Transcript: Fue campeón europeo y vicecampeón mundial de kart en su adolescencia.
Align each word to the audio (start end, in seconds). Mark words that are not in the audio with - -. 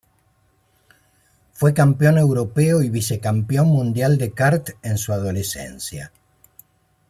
Fue 1.51 1.75
campeón 1.75 2.17
europeo 2.17 2.81
y 2.81 2.89
vicecampeón 2.89 3.67
mundial 3.67 4.17
de 4.17 4.31
kart 4.33 4.69
en 4.81 4.97
su 4.97 5.13
adolescencia. 5.13 6.11